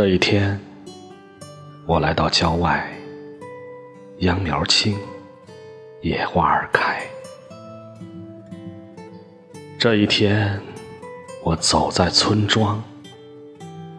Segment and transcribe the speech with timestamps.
[0.00, 0.58] 这一天，
[1.84, 2.90] 我来到郊外，
[4.20, 4.96] 秧苗青，
[6.00, 7.02] 野花儿开。
[9.78, 10.58] 这一天，
[11.44, 12.82] 我走在村庄，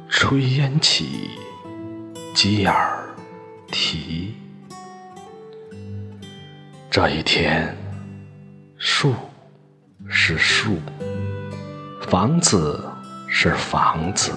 [0.10, 1.30] 炊烟起，
[2.34, 3.08] 鸡儿
[3.68, 4.34] 啼。
[6.90, 7.78] 这一天，
[8.76, 9.14] 树
[10.10, 10.80] 是树，
[12.10, 12.84] 房子
[13.30, 14.32] 是房子。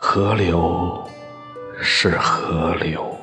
[0.00, 1.04] 河流
[1.82, 3.18] 是河流，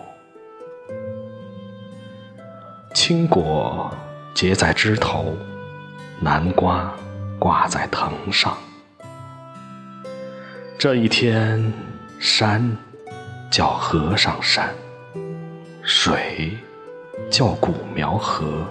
[2.93, 3.89] 青果
[4.34, 5.34] 结在枝头，
[6.20, 6.93] 南瓜
[7.39, 8.57] 挂在藤上。
[10.77, 11.73] 这一天，
[12.20, 12.77] 山
[13.49, 14.76] 叫河上山，
[15.81, 16.57] 水
[17.31, 18.65] 叫古苗河，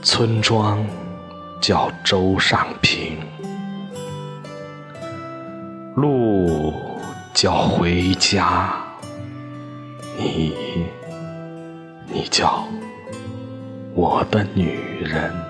[0.00, 0.84] 村庄
[1.60, 3.18] 叫洲上平。
[5.96, 6.72] 路
[7.34, 8.72] 叫回家，
[10.16, 10.54] 你，
[12.06, 12.64] 你叫
[13.94, 15.49] 我的女人。